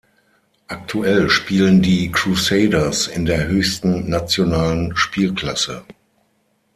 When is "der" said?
3.25-3.45